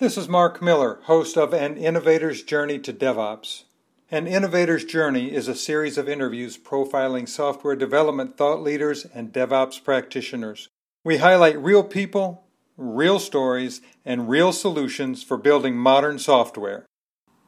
This 0.00 0.16
is 0.16 0.28
Mark 0.28 0.62
Miller, 0.62 1.00
host 1.06 1.36
of 1.36 1.52
An 1.52 1.76
Innovator's 1.76 2.44
Journey 2.44 2.78
to 2.78 2.92
DevOps. 2.92 3.64
An 4.12 4.28
Innovator's 4.28 4.84
Journey 4.84 5.34
is 5.34 5.48
a 5.48 5.56
series 5.56 5.98
of 5.98 6.08
interviews 6.08 6.56
profiling 6.56 7.28
software 7.28 7.74
development 7.74 8.36
thought 8.36 8.62
leaders 8.62 9.06
and 9.12 9.32
DevOps 9.32 9.82
practitioners. 9.82 10.68
We 11.02 11.16
highlight 11.16 11.58
real 11.58 11.82
people, 11.82 12.44
real 12.76 13.18
stories, 13.18 13.80
and 14.04 14.28
real 14.28 14.52
solutions 14.52 15.24
for 15.24 15.36
building 15.36 15.76
modern 15.76 16.20
software. 16.20 16.86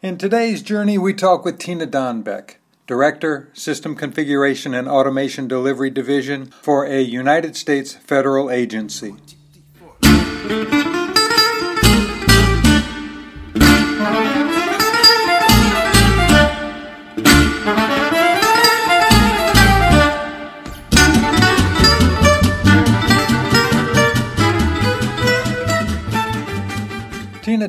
In 0.03 0.19
today's 0.19 0.61
journey, 0.61 0.99
we 0.99 1.15
talk 1.15 1.45
with 1.45 1.61
Tina 1.61 1.87
Donbeck, 1.87 2.57
Director, 2.89 3.51
System 3.53 3.95
Configuration 3.95 4.75
and 4.75 4.89
Automation 4.89 5.47
Delivery 5.47 5.91
Division 5.91 6.47
for 6.47 6.85
a 6.85 7.01
United 7.01 7.55
States 7.55 7.95
federal 7.95 8.51
agency. 8.51 9.15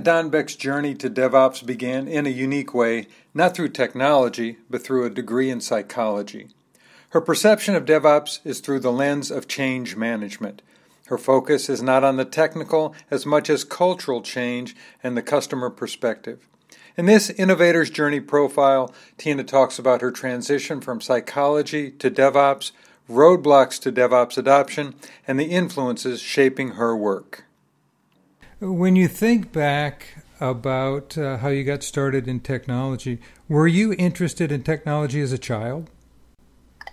Tina 0.02 0.24
Donbeck's 0.24 0.56
journey 0.56 0.96
to 0.96 1.12
DevOps 1.12 1.64
began 1.64 2.08
in 2.08 2.26
a 2.26 2.32
unique 2.32 2.74
way, 2.74 3.06
not 3.36 3.56
through 3.56 3.70
technology, 3.70 4.58
but 4.68 4.82
through 4.82 5.06
a 5.06 5.12
degree 5.12 5.52
in 5.52 5.62
psychology. 5.62 6.48
Her 7.10 7.22
perception 7.22 7.76
of 7.76 7.86
DevOps 7.86 8.40
is 8.44 8.62
through 8.62 8.80
the 8.80 8.92
lens 8.92 9.30
of 9.30 9.48
change 9.48 9.96
management. 9.96 10.64
Her 11.06 11.20
focus 11.20 11.70
is 11.70 11.84
not 11.84 12.04
on 12.04 12.18
the 12.18 12.26
technical 12.26 12.96
as 13.12 13.28
much 13.28 13.48
as 13.48 13.64
cultural 13.64 14.24
change 14.24 14.76
and 15.04 15.16
the 15.16 15.22
customer 15.22 15.70
perspective. 15.70 16.48
In 16.98 17.06
this 17.06 17.30
Innovator's 17.30 17.92
Journey 17.92 18.22
profile, 18.22 18.92
Tina 19.20 19.44
talks 19.44 19.78
about 19.78 20.02
her 20.02 20.12
transition 20.12 20.82
from 20.82 21.00
psychology 21.00 21.92
to 21.92 22.10
DevOps, 22.10 22.72
roadblocks 23.08 23.80
to 23.82 23.92
DevOps 23.92 24.40
adoption, 24.40 24.96
and 25.28 25.40
the 25.40 25.52
influences 25.52 26.22
shaping 26.22 26.70
her 26.70 26.98
work. 26.98 27.46
When 28.62 28.96
you 28.96 29.08
think 29.08 29.52
back 29.52 30.24
about 30.40 31.18
uh, 31.18 31.38
how 31.38 31.48
you 31.50 31.64
got 31.64 31.82
started 31.82 32.28
in 32.28 32.42
technology, 32.42 33.20
were 33.50 33.68
you 33.68 33.94
interested 33.94 34.52
in 34.52 34.62
technology 34.62 35.20
as 35.20 35.32
a 35.32 35.40
child? 35.40 35.90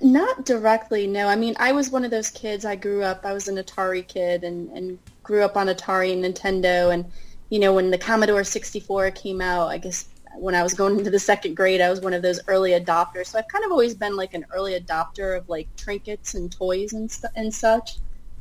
Not 0.00 0.46
directly, 0.46 1.06
no. 1.06 1.28
I 1.28 1.36
mean, 1.36 1.54
I 1.58 1.72
was 1.72 1.90
one 1.90 2.06
of 2.06 2.10
those 2.10 2.30
kids. 2.30 2.64
I 2.64 2.74
grew 2.74 3.02
up, 3.02 3.26
I 3.26 3.34
was 3.34 3.48
an 3.48 3.56
Atari 3.56 4.06
kid 4.08 4.44
and, 4.44 4.70
and 4.70 4.98
grew 5.22 5.42
up 5.42 5.58
on 5.58 5.66
Atari 5.66 6.10
and 6.10 6.24
Nintendo. 6.24 6.90
And, 6.90 7.04
you 7.50 7.58
know, 7.58 7.74
when 7.74 7.90
the 7.90 7.98
Commodore 7.98 8.44
64 8.44 9.10
came 9.10 9.42
out, 9.42 9.68
I 9.68 9.76
guess 9.76 10.06
when 10.36 10.54
I 10.54 10.62
was 10.62 10.72
going 10.72 10.98
into 10.98 11.10
the 11.10 11.18
second 11.18 11.54
grade, 11.54 11.82
I 11.82 11.90
was 11.90 12.00
one 12.00 12.14
of 12.14 12.22
those 12.22 12.40
early 12.48 12.70
adopters. 12.70 13.26
So 13.26 13.38
I've 13.38 13.48
kind 13.48 13.66
of 13.66 13.72
always 13.72 13.94
been 13.94 14.16
like 14.16 14.32
an 14.32 14.46
early 14.54 14.80
adopter 14.80 15.36
of 15.36 15.46
like 15.50 15.68
trinkets 15.76 16.32
and 16.32 16.50
toys 16.50 16.94
and, 16.94 17.10
st- 17.10 17.32
and 17.36 17.52
such. 17.52 17.98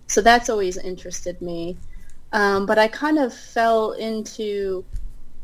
So 0.07 0.21
that's 0.21 0.47
always 0.47 0.77
interested 0.77 1.41
me. 1.41 1.75
Um, 2.33 2.65
but 2.65 2.77
I 2.77 2.87
kind 2.87 3.17
of 3.17 3.33
fell 3.33 3.93
into 3.93 4.83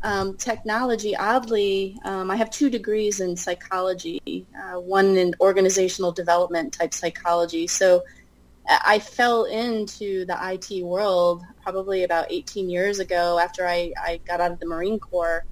um, 0.02 0.36
technology. 0.36 1.16
Oddly, 1.16 1.98
um, 2.04 2.30
I 2.30 2.36
have 2.36 2.50
two 2.50 2.68
degrees 2.68 3.20
in 3.20 3.36
psychology, 3.36 4.46
uh, 4.56 4.78
one 4.78 5.16
in 5.16 5.34
organizational 5.40 6.12
development 6.12 6.74
type 6.74 6.92
psychology. 6.92 7.66
So 7.66 8.04
I 8.66 8.98
fell 8.98 9.44
into 9.44 10.24
the 10.24 10.38
IT 10.40 10.84
world 10.84 11.42
probably 11.62 12.04
about 12.04 12.30
18 12.30 12.70
years 12.70 12.98
ago 12.98 13.38
after 13.38 13.66
I, 13.66 13.92
I 14.02 14.20
got 14.26 14.40
out 14.40 14.52
of 14.52 14.60
the 14.60 14.66
Marine 14.66 14.98
Corps. 14.98 15.44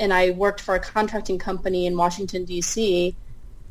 And 0.00 0.12
I 0.12 0.30
worked 0.30 0.60
for 0.60 0.74
a 0.74 0.80
contracting 0.80 1.38
company 1.38 1.86
in 1.86 1.96
Washington, 1.96 2.44
D.C., 2.44 3.14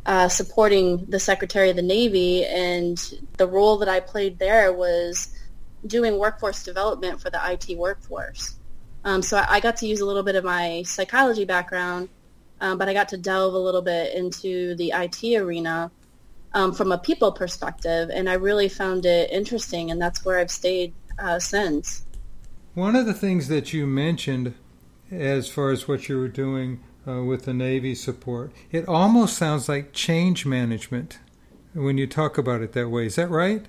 uh, 0.05 0.29
supporting 0.29 1.05
the 1.05 1.19
Secretary 1.19 1.69
of 1.69 1.75
the 1.75 1.81
Navy. 1.81 2.45
And 2.45 2.97
the 3.37 3.47
role 3.47 3.77
that 3.79 3.89
I 3.89 3.99
played 3.99 4.39
there 4.39 4.71
was 4.71 5.35
doing 5.87 6.17
workforce 6.17 6.63
development 6.63 7.21
for 7.21 7.29
the 7.29 7.39
IT 7.51 7.77
workforce. 7.77 8.57
Um, 9.03 9.21
so 9.21 9.37
I, 9.37 9.55
I, 9.55 9.59
got 9.59 9.77
to 9.77 9.87
use 9.87 9.99
a 9.99 10.05
little 10.05 10.23
bit 10.23 10.35
of 10.35 10.43
my 10.43 10.83
psychology 10.83 11.43
background, 11.45 12.09
um, 12.61 12.77
but 12.77 12.87
I 12.87 12.93
got 12.93 13.09
to 13.09 13.17
delve 13.17 13.53
a 13.53 13.57
little 13.57 13.81
bit 13.81 14.15
into 14.15 14.75
the 14.75 14.93
IT 14.95 15.37
arena 15.37 15.91
um, 16.53 16.73
from 16.73 16.91
a 16.91 16.97
people 16.97 17.31
perspective, 17.31 18.09
and 18.13 18.29
I 18.29 18.33
really 18.33 18.69
found 18.69 19.05
it 19.05 19.29
interesting, 19.31 19.91
and 19.91 20.01
that's 20.01 20.23
where 20.23 20.39
I've 20.39 20.51
stayed 20.51 20.93
uh, 21.19 21.39
since. 21.39 22.05
One 22.75 22.95
of 22.95 23.05
the 23.05 23.13
things 23.13 23.49
that 23.49 23.73
you 23.73 23.85
mentioned, 23.85 24.53
as 25.11 25.49
far 25.49 25.71
as 25.71 25.87
what 25.87 26.07
you 26.07 26.17
were 26.17 26.27
doing 26.27 26.81
uh, 27.07 27.23
with 27.23 27.45
the 27.45 27.53
Navy 27.53 27.95
support, 27.95 28.51
it 28.71 28.87
almost 28.87 29.37
sounds 29.37 29.67
like 29.67 29.93
change 29.93 30.45
management 30.45 31.19
when 31.73 31.97
you 31.97 32.07
talk 32.07 32.37
about 32.37 32.61
it 32.61 32.73
that 32.73 32.89
way. 32.89 33.07
Is 33.07 33.15
that 33.15 33.29
right? 33.29 33.65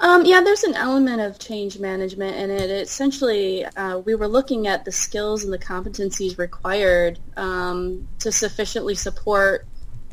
Um, 0.00 0.24
yeah, 0.24 0.40
there's 0.40 0.62
an 0.62 0.74
element 0.74 1.20
of 1.20 1.38
change 1.38 1.78
management 1.78 2.36
in 2.36 2.50
it. 2.50 2.70
Essentially, 2.70 3.64
uh, 3.64 3.98
we 3.98 4.14
were 4.14 4.28
looking 4.28 4.68
at 4.68 4.84
the 4.84 4.92
skills 4.92 5.42
and 5.42 5.52
the 5.52 5.58
competencies 5.58 6.38
required 6.38 7.18
um, 7.36 8.06
to 8.20 8.30
sufficiently 8.30 8.94
support 8.94 9.66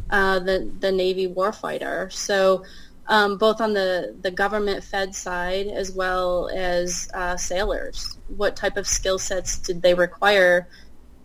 uh, 0.10 0.40
the 0.40 0.72
the 0.80 0.92
Navy 0.92 1.28
warfighter. 1.28 2.12
So, 2.12 2.64
um, 3.08 3.38
both 3.38 3.62
on 3.62 3.74
the 3.74 4.16
the 4.22 4.32
government 4.32 4.84
Fed 4.84 5.14
side 5.14 5.68
as 5.68 5.92
well 5.92 6.50
as 6.54 7.08
uh, 7.14 7.38
sailors, 7.38 8.18
what 8.36 8.56
type 8.56 8.78
of 8.78 8.88
skill 8.88 9.20
sets 9.20 9.60
did 9.60 9.84
they 9.84 9.94
require 9.94 10.68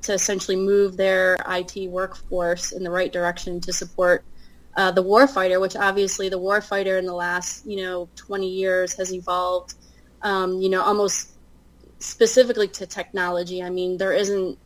to 0.02 0.12
essentially 0.12 0.56
move 0.56 0.96
their 0.96 1.36
IT 1.48 1.88
workforce 1.90 2.72
in 2.72 2.82
the 2.82 2.90
right 2.90 3.12
direction 3.12 3.60
to 3.60 3.72
support 3.72 4.24
uh, 4.76 4.90
the 4.90 5.02
warfighter, 5.02 5.60
which 5.60 5.76
obviously 5.76 6.28
the 6.28 6.38
warfighter 6.38 6.98
in 6.98 7.06
the 7.06 7.14
last 7.14 7.66
you 7.66 7.76
know 7.76 8.08
20 8.16 8.48
years 8.48 8.94
has 8.94 9.12
evolved, 9.12 9.74
um, 10.22 10.60
you 10.60 10.68
know, 10.68 10.82
almost 10.82 11.32
specifically 11.98 12.68
to 12.68 12.86
technology. 12.86 13.62
I 13.62 13.70
mean, 13.70 13.98
there 13.98 14.12
isn't 14.12 14.58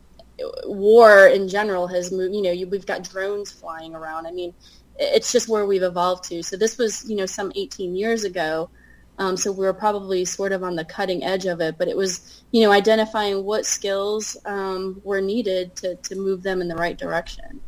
war 0.65 1.27
in 1.27 1.47
general 1.47 1.87
has 1.87 2.11
moved. 2.11 2.35
You 2.35 2.41
know, 2.41 2.51
you, 2.51 2.67
we've 2.67 2.85
got 2.85 3.03
drones 3.03 3.51
flying 3.51 3.95
around. 3.95 4.27
I 4.27 4.31
mean, 4.31 4.53
it's 4.97 5.31
just 5.31 5.49
where 5.49 5.65
we've 5.65 5.83
evolved 5.83 6.25
to. 6.25 6.43
So 6.43 6.57
this 6.57 6.77
was 6.77 7.09
you 7.09 7.15
know 7.15 7.25
some 7.25 7.51
18 7.55 7.95
years 7.95 8.23
ago. 8.23 8.69
Um, 9.17 9.37
so 9.37 9.51
we 9.51 9.65
were 9.65 9.73
probably 9.73 10.25
sort 10.25 10.51
of 10.51 10.63
on 10.63 10.75
the 10.75 10.83
cutting 10.83 11.23
edge 11.23 11.45
of 11.45 11.61
it, 11.61 11.77
but 11.77 11.87
it 11.87 11.95
was, 11.95 12.43
you 12.51 12.61
know, 12.63 12.71
identifying 12.71 13.45
what 13.45 13.65
skills 13.65 14.35
um, 14.45 15.01
were 15.05 15.21
needed 15.21 15.73
to, 15.77 15.95
to 15.95 16.15
move 16.15 16.43
them 16.43 16.61
in 16.61 16.67
the 16.67 16.75
right 16.75 16.97
direction. 16.97 17.61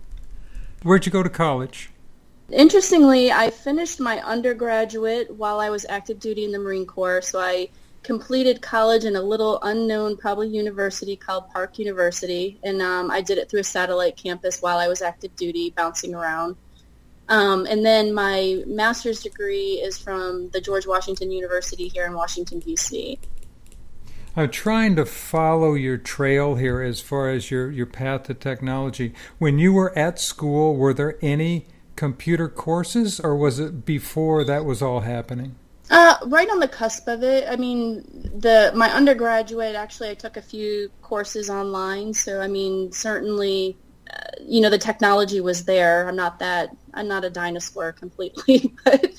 Where'd 0.84 1.06
you 1.06 1.12
go 1.12 1.24
to 1.24 1.30
college? 1.30 1.90
Interestingly, 2.52 3.32
I 3.32 3.50
finished 3.50 4.00
my 4.00 4.22
undergraduate 4.22 5.36
while 5.36 5.60
I 5.60 5.70
was 5.70 5.86
active 5.90 6.20
duty 6.20 6.46
in 6.46 6.52
the 6.52 6.60
Marine 6.60 6.86
Corps, 6.86 7.22
so 7.22 7.40
I 7.40 7.70
completed 8.04 8.62
college 8.62 9.04
in 9.04 9.18
a 9.18 9.22
little 9.22 9.60
unknown, 9.64 10.16
probably 10.16 10.48
university 10.48 11.18
called 11.18 11.50
Park 11.50 11.78
University, 11.78 12.58
and 12.64 12.82
um, 12.82 13.12
I 13.12 13.20
did 13.20 13.38
it 13.38 13.50
through 13.50 13.60
a 13.60 13.66
satellite 13.66 14.16
campus 14.16 14.62
while 14.62 14.78
I 14.78 14.88
was 14.88 15.02
active 15.02 15.36
duty, 15.36 15.74
bouncing 15.76 16.16
around. 16.16 16.56
Um, 17.28 17.66
and 17.66 17.86
then 17.86 18.14
my 18.14 18.64
master's 18.66 19.22
degree 19.22 19.82
is 19.84 19.98
from 19.98 20.50
the 20.52 20.62
George 20.62 20.88
Washington 20.88 21.32
University 21.32 21.90
here 21.90 22.06
in 22.06 22.14
Washington, 22.14 22.60
D.C. 22.60 23.20
I'm 24.38 24.50
trying 24.52 24.96
to 24.96 25.06
follow 25.06 25.74
your 25.74 25.98
trail 25.98 26.56
here 26.56 26.82
as 26.82 27.02
far 27.02 27.30
as 27.30 27.52
your, 27.52 27.70
your 27.70 27.88
path 27.88 28.24
to 28.24 28.34
technology. 28.34 29.14
When 29.38 29.60
you 29.60 29.74
were 29.74 29.98
at 29.98 30.18
school, 30.20 30.78
were 30.78 30.94
there 30.94 31.18
any 31.22 31.66
computer 31.98 32.48
courses, 32.48 33.20
or 33.20 33.36
was 33.36 33.60
it 33.60 33.84
before 33.84 34.46
that 34.46 34.64
was 34.64 34.82
all 34.82 35.02
happening? 35.02 35.56
Uh, 35.90 36.16
right 36.28 36.50
on 36.50 36.60
the 36.60 36.68
cusp 36.68 37.08
of 37.08 37.24
it. 37.24 37.46
I 37.50 37.58
mean, 37.58 38.04
the 38.40 38.72
my 38.76 38.90
undergraduate 38.94 39.76
actually, 39.76 40.10
I 40.10 40.14
took 40.14 40.38
a 40.38 40.42
few 40.42 40.90
courses 41.02 41.50
online. 41.50 42.14
So 42.14 42.40
I 42.40 42.48
mean, 42.48 42.92
certainly, 42.92 43.78
uh, 44.14 44.20
you 44.42 44.62
know, 44.62 44.70
the 44.70 44.78
technology 44.78 45.42
was 45.42 45.66
there. 45.66 46.08
I'm 46.08 46.16
not 46.16 46.40
that. 46.40 46.76
I'm 46.94 47.08
not 47.08 47.26
a 47.26 47.30
dinosaur 47.30 47.92
completely, 47.92 48.74
but. 48.86 49.12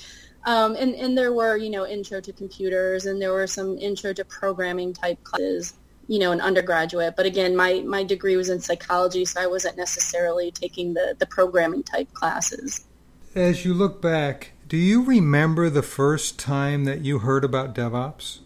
Um, 0.46 0.76
and, 0.76 0.94
and 0.94 1.18
there 1.18 1.32
were, 1.32 1.58
you 1.58 1.68
know, 1.68 1.86
intro 1.86 2.22
to 2.22 2.32
computers 2.32 3.04
and 3.04 3.20
there 3.20 3.34
were 3.34 3.46
some 3.46 3.76
intro 3.76 4.14
to 4.14 4.24
programming 4.24 4.94
type 4.94 5.22
classes 5.22 5.74
you 6.08 6.18
know, 6.18 6.32
an 6.32 6.40
undergraduate. 6.40 7.14
But 7.16 7.26
again, 7.26 7.54
my, 7.54 7.80
my 7.80 8.02
degree 8.02 8.36
was 8.36 8.48
in 8.48 8.60
psychology, 8.60 9.24
so 9.24 9.40
I 9.40 9.46
wasn't 9.46 9.76
necessarily 9.76 10.50
taking 10.50 10.94
the, 10.94 11.14
the 11.18 11.26
programming 11.26 11.82
type 11.82 12.12
classes. 12.14 12.86
As 13.34 13.64
you 13.64 13.74
look 13.74 14.00
back, 14.00 14.52
do 14.66 14.78
you 14.78 15.04
remember 15.04 15.70
the 15.70 15.82
first 15.82 16.38
time 16.38 16.84
that 16.84 17.02
you 17.02 17.20
heard 17.20 17.44
about 17.44 17.74
DevOps? 17.74 18.38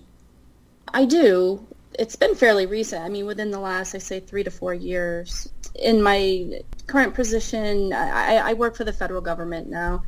I 0.92 1.04
do. 1.04 1.66
It's 1.98 2.16
been 2.16 2.34
fairly 2.34 2.66
recent. 2.66 3.02
I 3.02 3.08
mean, 3.08 3.26
within 3.26 3.50
the 3.50 3.60
last, 3.60 3.94
I 3.94 3.98
say, 3.98 4.18
three 4.20 4.42
to 4.42 4.50
four 4.50 4.74
years. 4.74 5.48
In 5.76 6.02
my 6.02 6.62
current 6.86 7.14
position, 7.14 7.92
I, 7.92 8.36
I 8.36 8.52
work 8.54 8.76
for 8.76 8.84
the 8.84 8.92
federal 8.92 9.20
government 9.20 9.68
now. 9.68 10.02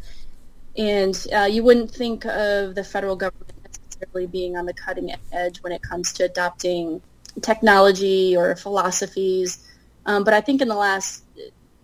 And 0.76 1.26
uh, 1.34 1.44
you 1.44 1.62
wouldn't 1.62 1.90
think 1.90 2.24
of 2.24 2.74
the 2.74 2.82
federal 2.82 3.14
government 3.14 3.52
necessarily 3.64 4.26
being 4.26 4.56
on 4.56 4.66
the 4.66 4.74
cutting 4.74 5.14
edge 5.32 5.62
when 5.62 5.72
it 5.72 5.82
comes 5.82 6.12
to 6.14 6.24
adopting 6.24 7.00
technology 7.40 8.36
or 8.36 8.56
philosophies. 8.56 9.66
Um, 10.06 10.24
but 10.24 10.34
I 10.34 10.40
think 10.40 10.60
in 10.60 10.68
the 10.68 10.74
last 10.74 11.24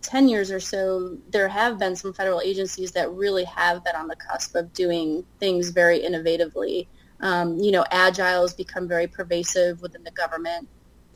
10 0.02 0.29
years 0.29 0.50
or 0.50 0.61
so, 0.61 1.17
there 1.31 1.49
have 1.49 1.79
been 1.79 1.97
some 1.97 2.12
federal 2.12 2.41
agencies 2.41 2.93
that 2.93 3.11
really 3.12 3.44
have 3.44 3.85
been 3.85 3.97
on 3.97 4.08
the 4.08 4.17
cusp 4.17 4.55
of 4.55 4.73
doing 4.73 5.25
things 5.38 5.70
very 5.70 6.00
innovatively. 6.00 6.87
Um, 7.20 7.58
you 7.58 7.70
know, 7.70 7.85
agile 7.91 8.43
has 8.43 8.55
become 8.55 8.88
very 8.88 9.06
pervasive 9.06 9.82
within 9.82 10.05
the 10.05 10.11
government. 10.11 10.69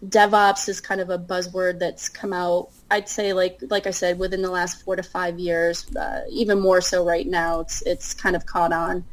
DevOps 0.09 0.69
is 0.69 0.81
kind 0.81 1.01
of 1.01 1.09
a 1.09 1.19
buzzword 1.19 1.79
that's 1.79 2.09
come 2.11 2.33
out. 2.33 2.69
I'd 2.91 3.09
say, 3.09 3.33
like 3.33 3.59
like 3.71 3.87
I 3.87 3.91
said, 3.91 4.19
within 4.19 4.43
the 4.43 4.51
last 4.51 4.85
four 4.85 4.97
to 4.97 5.03
five 5.03 5.39
years, 5.39 5.95
uh, 5.97 6.23
even 6.31 6.61
more 6.61 6.83
so 6.83 7.05
right 7.07 7.27
now. 7.27 7.61
It's 7.61 7.81
it's 7.83 8.13
kind 8.13 8.37
of 8.37 8.45
caught 8.45 8.73
on. 8.73 9.05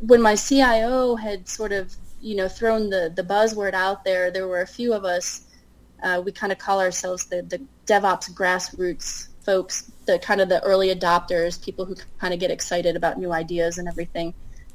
When 0.00 0.22
my 0.22 0.36
CIO 0.36 1.16
had 1.16 1.48
sort 1.48 1.72
of 1.72 1.94
you 2.20 2.36
know 2.36 2.48
thrown 2.48 2.90
the 2.90 3.12
the 3.14 3.22
buzzword 3.22 3.74
out 3.74 4.04
there, 4.04 4.30
there 4.30 4.48
were 4.48 4.62
a 4.62 4.66
few 4.66 4.92
of 4.92 5.04
us. 5.04 5.46
Uh, 6.02 6.22
we 6.24 6.32
kind 6.32 6.52
of 6.52 6.58
call 6.58 6.80
ourselves 6.80 7.26
the 7.26 7.42
the 7.42 7.60
DevOps 7.86 8.32
grassroots 8.32 9.28
folks, 9.44 9.90
the 10.06 10.18
kind 10.18 10.40
of 10.40 10.48
the 10.48 10.62
early 10.62 10.94
adopters, 10.94 11.62
people 11.62 11.84
who 11.84 11.94
kind 12.18 12.34
of 12.34 12.40
get 12.40 12.50
excited 12.50 12.96
about 12.96 13.18
new 13.18 13.32
ideas 13.32 13.78
and 13.78 13.88
everything. 13.88 14.34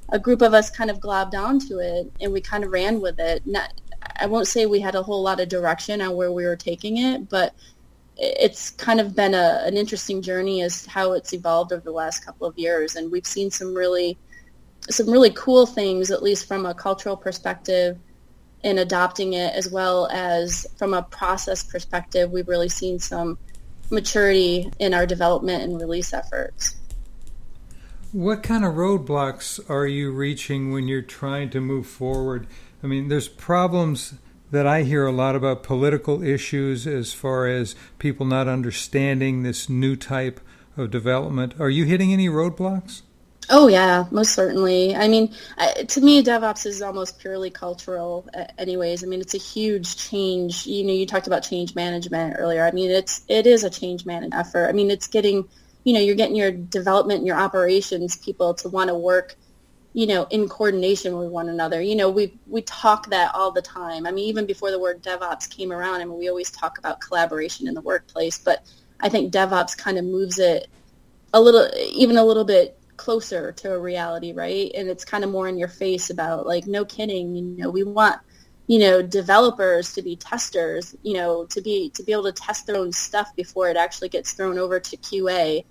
A 0.10 0.20
group 0.20 0.42
of 0.42 0.54
us 0.54 0.70
kind 0.70 0.90
of 0.90 1.00
globbed 1.00 1.34
onto 1.34 1.80
it, 1.80 2.12
and 2.22 2.32
we 2.32 2.42
kind 2.42 2.64
of 2.64 2.72
ran 2.72 3.02
with 3.02 3.20
it. 3.20 3.46
Not, 3.46 3.74
I 4.18 4.26
won't 4.28 4.48
say 4.48 4.66
we 4.66 4.80
had 4.80 4.96
a 4.96 5.04
whole 5.04 5.22
lot 5.22 5.40
of 5.40 5.50
direction 5.50 6.02
on 6.02 6.16
where 6.16 6.32
we 6.32 6.46
were 6.46 6.56
taking 6.56 6.98
it, 6.98 7.30
but 7.30 7.56
it's 8.18 8.72
kind 8.72 9.00
of 9.00 9.16
been 9.16 9.34
a, 9.34 9.62
an 9.66 9.76
interesting 9.76 10.22
journey 10.22 10.62
as 10.62 10.86
how 10.86 11.14
it's 11.14 11.34
evolved 11.34 11.74
over 11.74 11.84
the 11.84 11.92
last 11.92 12.26
couple 12.26 12.48
of 12.48 12.58
years, 12.58 12.96
and 12.96 13.12
we've 13.12 13.28
seen 13.28 13.50
some 13.50 13.74
really 13.74 14.18
some 14.90 15.10
really 15.10 15.32
cool 15.32 15.66
things, 15.66 16.12
at 16.12 16.22
least 16.22 16.48
from 16.48 16.66
a 16.66 16.74
cultural 16.74 17.18
perspective, 17.18 17.98
in 18.64 18.80
adopting 18.80 19.34
it, 19.34 19.54
as 19.54 19.70
well 19.70 20.08
as 20.12 20.66
from 20.78 20.94
a 20.94 21.04
process 21.04 21.64
perspective, 21.64 22.32
we've 22.32 22.48
really 22.48 22.70
seen 22.70 23.00
some 23.00 23.38
maturity 23.92 24.72
in 24.80 24.94
our 24.94 25.06
development 25.06 25.64
and 25.64 25.80
release 25.80 26.14
efforts. 26.14 26.76
What 28.12 28.44
kind 28.44 28.64
of 28.66 28.76
roadblocks 28.76 29.60
are 29.70 29.86
you 29.86 30.12
reaching 30.12 30.72
when 30.72 30.88
you're 30.88 31.02
trying 31.02 31.50
to 31.52 31.62
move 31.62 31.86
forward? 31.86 32.48
I 32.82 32.88
mean, 32.88 33.10
there's 33.10 33.28
problems 33.28 34.16
that 34.52 34.66
I 34.66 34.84
hear 34.84 35.06
a 35.06 35.12
lot 35.12 35.36
about 35.36 35.64
political 35.64 36.24
issues 36.24 36.88
as 36.88 37.14
far 37.14 37.48
as 37.48 37.76
people 38.00 38.26
not 38.26 38.48
understanding 38.48 39.44
this 39.44 39.68
new 39.68 39.96
type 39.96 40.40
of 40.78 40.92
development. 40.92 41.60
Are 41.60 41.70
you 41.70 41.86
hitting 41.86 42.14
any 42.14 42.30
roadblocks? 42.30 43.02
Oh 43.50 43.68
yeah, 43.68 44.06
most 44.10 44.34
certainly. 44.34 44.96
I 44.96 45.08
mean, 45.08 45.34
to 45.88 46.02
me, 46.02 46.24
DevOps 46.24 46.66
is 46.66 46.82
almost 46.82 47.20
purely 47.20 47.52
cultural, 47.52 48.28
anyways. 48.58 49.04
I 49.04 49.08
mean, 49.08 49.22
it's 49.22 49.36
a 49.36 49.40
huge 49.40 49.98
change. 49.98 50.66
You 50.66 50.84
know, 50.84 50.94
you 50.94 51.06
talked 51.06 51.28
about 51.28 51.44
change 51.44 51.76
management 51.76 52.38
earlier. 52.40 52.66
I 52.66 52.72
mean, 52.72 52.90
it's 52.90 53.24
it 53.28 53.46
is 53.46 53.64
a 53.64 53.70
change 53.70 54.06
management 54.06 54.34
effort. 54.34 54.68
I 54.68 54.72
mean, 54.72 54.90
it's 54.90 55.08
getting, 55.08 55.48
you 55.84 55.94
know, 55.94 56.00
you're 56.00 56.16
getting 56.16 56.36
your 56.36 56.52
development 56.52 57.20
and 57.20 57.28
your 57.28 57.38
operations 57.38 58.16
people 58.18 58.56
to 58.56 58.70
want 58.70 58.88
to 58.88 58.96
work, 58.96 59.36
you 59.94 60.08
know, 60.08 60.24
in 60.32 60.50
coordination 60.50 61.16
with 61.16 61.30
one 61.30 61.48
another. 61.48 61.80
You 61.82 61.96
know, 61.96 62.10
we 62.10 62.40
we 62.48 62.64
talk 62.64 63.10
that 63.12 63.36
all 63.36 63.52
the 63.52 63.62
time. 63.62 64.08
I 64.08 64.12
mean, 64.12 64.28
even 64.28 64.48
before 64.48 64.72
the 64.72 64.80
word 64.80 65.04
DevOps 65.04 65.48
came 65.50 65.72
around, 65.72 66.02
I 66.02 66.06
mean, 66.06 66.18
we 66.18 66.30
always 66.30 66.50
talk 66.50 66.80
about 66.80 67.00
collaboration 67.00 67.68
in 67.68 67.76
the 67.76 67.82
workplace, 67.82 68.40
but 68.40 68.66
I 69.02 69.10
think 69.10 69.32
DevOps 69.32 69.78
kind 69.78 70.00
of 70.00 70.06
moves 70.06 70.40
it 70.40 70.68
a 71.32 71.40
little, 71.40 71.70
even 71.94 72.18
a 72.18 72.24
little 72.24 72.46
bit 72.46 72.80
closer 72.98 73.52
to 73.52 73.74
a 73.74 73.80
reality, 73.80 74.34
right? 74.34 74.72
And 74.76 74.90
it's 74.90 75.06
kind 75.06 75.24
of 75.24 75.30
more 75.30 75.48
in 75.48 75.58
your 75.58 75.68
face 75.68 76.10
about 76.10 76.46
like, 76.46 76.68
no 76.68 76.86
kidding, 76.86 77.36
you 77.36 77.44
know, 77.44 77.70
we 77.70 77.84
want, 77.84 78.20
you 78.68 78.80
know, 78.80 79.02
developers 79.02 79.94
to 79.94 80.02
be 80.02 80.16
testers, 80.16 80.96
you 81.04 81.14
know, 81.14 81.46
to 81.46 81.62
be 81.62 81.90
to 81.92 82.04
be 82.04 82.12
able 82.12 82.24
to 82.24 82.32
test 82.32 82.66
their 82.66 82.78
own 82.78 82.92
stuff 82.92 83.36
before 83.36 83.70
it 83.70 83.78
actually 83.78 84.10
gets 84.10 84.34
thrown 84.34 84.58
over 84.58 84.80
to 84.80 84.98
QA. 84.98 85.64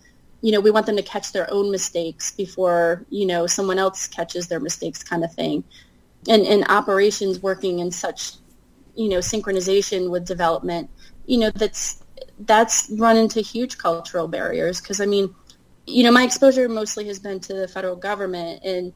You 0.42 0.52
know, 0.52 0.60
we 0.60 0.70
want 0.70 0.86
them 0.86 0.96
to 0.96 1.02
catch 1.02 1.32
their 1.32 1.50
own 1.52 1.70
mistakes 1.70 2.30
before, 2.32 3.04
you 3.10 3.26
know, 3.26 3.46
someone 3.46 3.78
else 3.78 4.06
catches 4.06 4.46
their 4.46 4.60
mistakes 4.60 5.02
kind 5.02 5.24
of 5.24 5.32
thing. 5.32 5.64
And 6.28 6.46
and 6.46 6.64
operations 6.68 7.40
working 7.42 7.80
in 7.80 7.90
such, 7.90 8.34
you 8.94 9.08
know, 9.08 9.18
synchronization 9.18 10.10
with 10.10 10.26
development, 10.26 10.88
you 11.26 11.38
know, 11.38 11.50
that's 11.50 12.02
that's 12.40 12.90
run 12.96 13.16
into 13.16 13.40
huge 13.40 13.78
cultural 13.78 14.28
barriers 14.28 14.80
because 14.80 15.00
I 15.00 15.06
mean, 15.06 15.34
you 15.86 16.02
know, 16.02 16.12
my 16.12 16.24
exposure 16.24 16.68
mostly 16.68 17.06
has 17.08 17.18
been 17.18 17.40
to 17.40 17.54
the 17.54 17.68
federal 17.68 17.96
government 17.96 18.62
and 18.64 18.92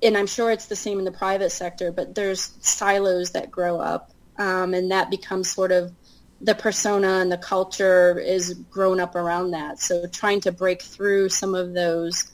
and 0.00 0.16
I'm 0.16 0.28
sure 0.28 0.52
it's 0.52 0.66
the 0.66 0.76
same 0.76 1.00
in 1.00 1.04
the 1.04 1.10
private 1.10 1.50
sector, 1.50 1.90
but 1.90 2.14
there's 2.14 2.52
silos 2.60 3.32
that 3.32 3.50
grow 3.50 3.80
up 3.80 4.12
um, 4.38 4.72
and 4.72 4.92
that 4.92 5.10
becomes 5.10 5.50
sort 5.50 5.72
of 5.72 5.92
the 6.40 6.54
persona 6.54 7.18
and 7.18 7.32
the 7.32 7.38
culture 7.38 8.18
is 8.18 8.54
grown 8.70 9.00
up 9.00 9.16
around 9.16 9.50
that. 9.50 9.80
So 9.80 10.06
trying 10.06 10.40
to 10.42 10.52
break 10.52 10.82
through 10.82 11.30
some 11.30 11.54
of 11.54 11.74
those 11.74 12.32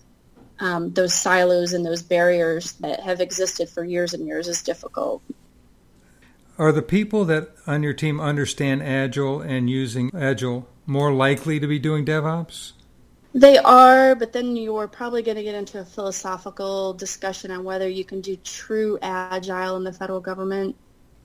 um, 0.60 0.92
those 0.92 1.12
silos 1.14 1.72
and 1.72 1.84
those 1.84 2.02
barriers 2.02 2.72
that 2.74 3.00
have 3.00 3.20
existed 3.20 3.68
for 3.68 3.82
years 3.82 4.14
and 4.14 4.24
years 4.26 4.46
is 4.46 4.62
difficult. 4.62 5.20
Are 6.58 6.70
the 6.70 6.82
people 6.82 7.24
that 7.24 7.50
on 7.66 7.82
your 7.82 7.92
team 7.94 8.20
understand 8.20 8.82
Agile 8.82 9.40
and 9.40 9.68
using 9.68 10.12
Agile 10.14 10.68
more 10.86 11.12
likely 11.12 11.58
to 11.58 11.66
be 11.66 11.80
doing 11.80 12.04
DevOps? 12.04 12.72
They 13.34 13.58
are, 13.58 14.14
but 14.14 14.32
then 14.32 14.54
you're 14.54 14.86
probably 14.86 15.20
going 15.20 15.36
to 15.36 15.42
get 15.42 15.56
into 15.56 15.80
a 15.80 15.84
philosophical 15.84 16.94
discussion 16.94 17.50
on 17.50 17.64
whether 17.64 17.88
you 17.88 18.04
can 18.04 18.20
do 18.20 18.36
true 18.36 18.96
agile 19.02 19.76
in 19.76 19.82
the 19.82 19.92
federal 19.92 20.20
government. 20.20 20.76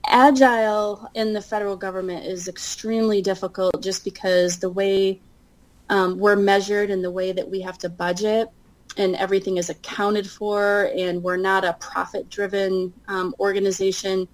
Agile 0.08 1.08
in 1.14 1.32
the 1.32 1.40
federal 1.40 1.76
government 1.76 2.26
is 2.26 2.48
extremely 2.48 3.22
difficult 3.22 3.80
just 3.80 4.02
because 4.02 4.58
the 4.58 4.70
way 4.70 5.20
um, 5.88 6.18
we're 6.18 6.34
measured 6.34 6.90
and 6.90 7.04
the 7.04 7.10
way 7.12 7.30
that 7.30 7.48
we 7.48 7.60
have 7.60 7.78
to 7.78 7.88
budget 7.88 8.48
and 8.96 9.14
everything 9.14 9.56
is 9.56 9.70
accounted 9.70 10.28
for 10.28 10.90
and 10.96 11.22
we're 11.22 11.36
not 11.36 11.64
a 11.64 11.74
profit-driven 11.74 12.92
um, 13.06 13.36
organization, 13.38 14.26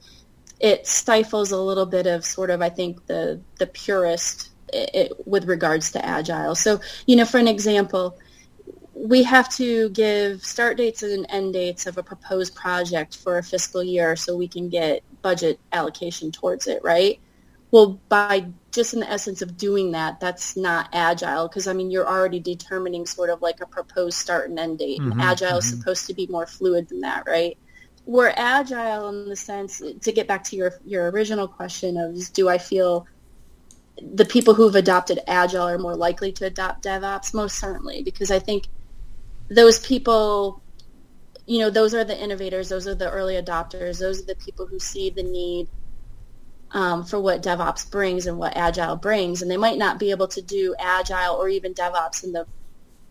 it 0.61 0.87
stifles 0.87 1.50
a 1.50 1.61
little 1.61 1.84
bit 1.84 2.06
of 2.06 2.25
sort 2.25 2.49
of, 2.49 2.62
I 2.62 2.70
think, 2.70 3.05
the, 3.06 3.38
the 3.58 3.67
purist 3.67 4.52
it, 4.94 5.12
with 5.26 5.44
regards 5.46 5.93
to 5.93 6.05
agile. 6.05 6.55
So, 6.55 6.81
you 7.06 7.17
know, 7.17 7.25
for 7.25 7.38
an 7.38 7.49
example, 7.49 8.19
we 8.94 9.23
have 9.23 9.49
to 9.56 9.90
give 9.90 10.44
start 10.44 10.78
dates 10.78 11.02
and 11.02 11.26
end 11.28 11.52
dates 11.52 11.87
of 11.87 11.99
a 11.99 12.02
proposed 12.02 12.55
project 12.55 13.17
for 13.17 13.38
a 13.38 13.43
fiscal 13.43 13.82
year 13.82 14.17
so 14.17 14.37
we 14.37 14.49
can 14.49 14.69
get 14.69 15.02
budget 15.20 15.61
allocation 15.73 16.32
towards 16.32 16.67
it, 16.67 16.82
right? 16.82 17.20
Well, 17.70 18.00
by 18.08 18.46
just 18.73 18.95
in 18.95 19.00
the 19.00 19.11
essence 19.11 19.42
of 19.42 19.56
doing 19.56 19.92
that, 19.92 20.21
that's 20.21 20.56
not 20.56 20.88
agile 20.92 21.49
because 21.49 21.66
I 21.66 21.75
mean 21.75 21.90
you're 21.90 22.09
already 22.09 22.40
determining 22.40 23.06
sort 23.06 23.28
of 23.28 23.42
like 23.42 23.61
a 23.61 23.66
proposed 23.66 24.18
start 24.18 24.49
and 24.49 24.59
end 24.59 24.78
date. 24.78 25.00
Mm-hmm, 25.00 25.21
agile 25.21 25.49
mm-hmm. 25.49 25.59
is 25.59 25.71
supposed 25.71 26.06
to 26.06 26.14
be 26.14 26.26
more 26.28 26.47
fluid 26.47 26.88
than 26.88 27.00
that, 27.00 27.25
right? 27.26 27.59
We're 28.06 28.33
agile 28.37 29.09
in 29.09 29.28
the 29.28 29.37
sense 29.37 29.83
to 30.00 30.12
get 30.12 30.28
back 30.28 30.45
to 30.45 30.56
your 30.56 30.75
your 30.85 31.11
original 31.11 31.49
question 31.49 31.97
of 31.97 32.33
do 32.33 32.49
I 32.49 32.59
feel 32.59 33.06
the 34.02 34.24
people 34.24 34.54
who've 34.54 34.74
adopted 34.74 35.20
agile 35.26 35.66
are 35.66 35.78
more 35.78 35.96
likely 35.96 36.32
to 36.32 36.46
adopt 36.46 36.84
DevOps, 36.84 37.32
most 37.32 37.58
certainly, 37.58 38.02
because 38.02 38.30
I 38.30 38.38
think 38.38 38.68
those 39.48 39.78
people, 39.78 40.62
you 41.46 41.60
know, 41.60 41.70
those 41.70 41.94
are 41.94 42.04
the 42.04 42.20
innovators, 42.20 42.68
those 42.68 42.86
are 42.86 42.94
the 42.94 43.10
early 43.10 43.34
adopters, 43.34 43.98
those 43.98 44.22
are 44.22 44.26
the 44.26 44.36
people 44.36 44.66
who 44.66 44.78
see 44.78 45.10
the 45.10 45.22
need 45.22 45.68
um, 46.72 47.04
for 47.04 47.20
what 47.20 47.42
DevOps 47.42 47.90
brings 47.90 48.26
and 48.26 48.38
what 48.38 48.56
Agile 48.56 48.96
brings, 48.96 49.40
and 49.40 49.50
they 49.50 49.56
might 49.56 49.78
not 49.78 49.98
be 49.98 50.10
able 50.10 50.28
to 50.28 50.42
do 50.42 50.74
Agile 50.78 51.34
or 51.34 51.48
even 51.48 51.72
DevOps 51.72 52.24
in 52.24 52.32
the 52.32 52.46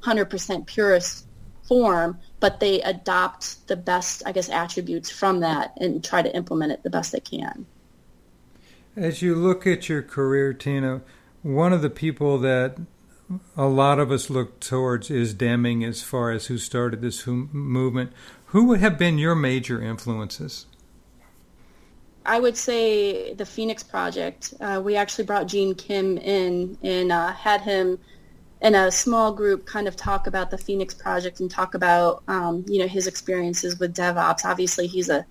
100% 0.03 0.67
purest 0.67 1.27
form, 1.63 2.19
but 2.39 2.59
they 2.59 2.81
adopt 2.81 3.67
the 3.67 3.75
best, 3.75 4.21
I 4.25 4.31
guess, 4.31 4.49
attributes 4.49 5.09
from 5.09 5.39
that 5.39 5.73
and 5.77 6.03
try 6.03 6.21
to 6.21 6.35
implement 6.35 6.73
it 6.73 6.83
the 6.83 6.89
best 6.91 7.11
they 7.11 7.19
can. 7.19 7.65
As 8.95 9.21
you 9.21 9.35
look 9.35 9.67
at 9.67 9.89
your 9.89 10.01
career, 10.01 10.53
Tina, 10.53 11.01
one 11.41 11.73
of 11.73 11.81
the 11.81 11.89
people 11.89 12.37
that 12.39 12.77
a 13.57 13.65
lot 13.65 13.99
of 13.99 14.09
us 14.09 14.29
look 14.29 14.59
towards 14.59 15.11
is 15.11 15.33
Deming 15.33 15.83
as 15.83 16.01
far 16.01 16.31
as 16.31 16.45
who 16.45 16.57
started 16.57 17.01
this 17.01 17.27
movement. 17.27 18.13
Who 18.47 18.65
would 18.65 18.79
have 18.79 18.97
been 18.97 19.17
your 19.17 19.35
major 19.35 19.81
influences? 19.81 20.67
I 22.25 22.39
would 22.39 22.55
say 22.55 23.33
the 23.33 23.45
Phoenix 23.45 23.83
Project. 23.83 24.53
Uh, 24.59 24.81
we 24.83 24.95
actually 24.95 25.25
brought 25.25 25.47
Gene 25.47 25.75
Kim 25.75 26.17
in 26.17 26.77
and 26.81 27.11
uh, 27.11 27.33
had 27.33 27.61
him 27.61 27.99
in 28.61 28.73
a 28.73 28.91
small 28.91 29.33
group 29.33 29.65
kind 29.65 29.87
of 29.87 29.95
talk 29.95 30.25
about 30.25 30.49
the 30.49 30.57
Phoenix 30.57 30.93
Project 30.93 31.39
and 31.39 31.51
talk 31.51 31.75
about 31.75 32.23
um, 32.27 32.65
you 32.67 32.79
know 32.79 32.87
his 32.87 33.05
experiences 33.07 33.77
with 33.77 33.93
DevOps. 33.95 34.45
Obviously, 34.45 34.87
he's 34.87 35.09
a 35.09 35.25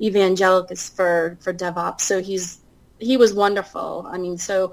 evangelicus 0.00 0.88
for 0.88 1.36
for 1.40 1.52
DevOps, 1.52 2.00
so 2.00 2.20
he's 2.20 2.60
he 3.00 3.16
was 3.16 3.34
wonderful. 3.34 4.06
I 4.10 4.18
mean, 4.18 4.38
so 4.38 4.72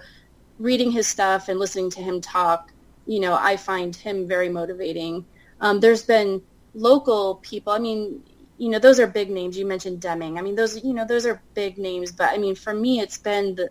reading 0.59 0.91
his 0.91 1.07
stuff 1.07 1.49
and 1.49 1.59
listening 1.59 1.89
to 1.91 2.01
him 2.01 2.21
talk, 2.21 2.71
you 3.05 3.19
know, 3.19 3.35
I 3.39 3.57
find 3.57 3.95
him 3.95 4.27
very 4.27 4.49
motivating. 4.49 5.25
Um, 5.61 5.79
there's 5.79 6.03
been 6.03 6.41
local 6.73 7.35
people. 7.35 7.73
I 7.73 7.79
mean, 7.79 8.21
you 8.57 8.69
know, 8.69 8.79
those 8.79 8.99
are 8.99 9.07
big 9.07 9.29
names. 9.29 9.57
You 9.57 9.65
mentioned 9.65 10.01
Deming. 10.01 10.37
I 10.37 10.41
mean, 10.41 10.55
those, 10.55 10.83
you 10.83 10.93
know, 10.93 11.05
those 11.05 11.25
are 11.25 11.41
big 11.53 11.77
names. 11.77 12.11
But 12.11 12.29
I 12.31 12.37
mean, 12.37 12.55
for 12.55 12.73
me, 12.73 12.99
it's 12.99 13.17
been 13.17 13.55
the, 13.55 13.69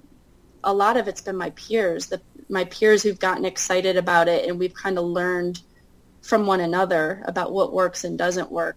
a 0.64 0.72
lot 0.72 0.96
of 0.96 1.06
it's 1.08 1.20
been 1.20 1.36
my 1.36 1.50
peers, 1.50 2.06
the 2.06 2.20
my 2.48 2.64
peers 2.66 3.02
who've 3.02 3.18
gotten 3.18 3.44
excited 3.44 3.96
about 3.96 4.28
it, 4.28 4.48
and 4.48 4.58
we've 4.58 4.74
kind 4.74 4.98
of 4.98 5.04
learned 5.04 5.62
from 6.22 6.46
one 6.46 6.60
another 6.60 7.22
about 7.26 7.52
what 7.52 7.72
works 7.72 8.04
and 8.04 8.16
doesn't 8.16 8.50
work. 8.50 8.76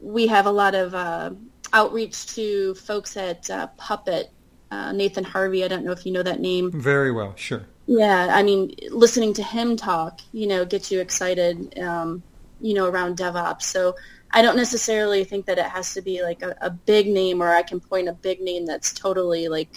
We 0.00 0.26
have 0.26 0.46
a 0.46 0.50
lot 0.50 0.74
of 0.74 0.94
uh, 0.94 1.30
outreach 1.72 2.26
to 2.34 2.74
folks 2.74 3.16
at 3.16 3.48
uh, 3.50 3.68
Puppet. 3.76 4.30
Uh, 4.72 4.90
Nathan 4.90 5.22
Harvey, 5.22 5.64
I 5.64 5.68
don't 5.68 5.84
know 5.84 5.92
if 5.92 6.06
you 6.06 6.12
know 6.12 6.22
that 6.22 6.40
name. 6.40 6.70
Very 6.72 7.12
well, 7.12 7.34
sure. 7.36 7.66
Yeah, 7.86 8.30
I 8.32 8.42
mean, 8.42 8.74
listening 8.88 9.34
to 9.34 9.42
him 9.42 9.76
talk, 9.76 10.22
you 10.32 10.46
know, 10.46 10.64
gets 10.64 10.90
you 10.90 10.98
excited, 10.98 11.78
um, 11.78 12.22
you 12.58 12.72
know, 12.72 12.86
around 12.86 13.18
DevOps. 13.18 13.64
So 13.64 13.96
I 14.30 14.40
don't 14.40 14.56
necessarily 14.56 15.24
think 15.24 15.44
that 15.44 15.58
it 15.58 15.66
has 15.66 15.92
to 15.92 16.00
be 16.00 16.22
like 16.22 16.40
a, 16.40 16.56
a 16.62 16.70
big 16.70 17.06
name 17.06 17.42
or 17.42 17.48
I 17.48 17.62
can 17.62 17.80
point 17.80 18.08
a 18.08 18.14
big 18.14 18.40
name 18.40 18.64
that's 18.64 18.94
totally 18.94 19.48
like, 19.48 19.68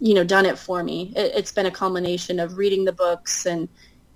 you 0.00 0.14
know, 0.14 0.24
done 0.24 0.46
it 0.46 0.58
for 0.58 0.82
me. 0.82 1.12
It, 1.14 1.36
has 1.36 1.52
been 1.52 1.66
a 1.66 1.70
culmination 1.70 2.40
of 2.40 2.56
reading 2.56 2.84
the 2.84 2.92
books 2.92 3.46
and 3.46 3.68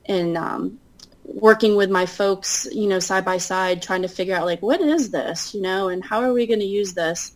and 0.07 0.37
um, 0.37 0.81
working 1.23 1.76
with 1.76 1.90
my 1.90 2.07
folks, 2.07 2.66
you 2.73 2.88
know, 2.88 2.99
side 2.99 3.25
by 3.25 3.38
side, 3.38 3.83
trying 3.83 4.02
to 4.02 4.09
figure 4.09 4.35
out 4.35 4.47
like 4.47 4.62
what 4.62 4.81
is 4.81 5.12
this, 5.12 5.55
you 5.55 5.62
know, 5.62 5.90
and 5.90 6.05
how 6.05 6.23
are 6.23 6.33
we 6.33 6.45
going 6.49 6.59
to 6.59 6.66
use 6.66 6.93
this 6.93 7.36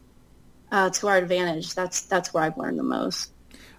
uh, 0.73 0.91
to 0.91 1.09
our 1.09 1.17
advantage. 1.17 1.75
That's 1.75 2.03
that's 2.03 2.33
where 2.33 2.45
I've 2.45 2.57
learned 2.57 2.79
the 2.79 2.85
most. 2.85 3.33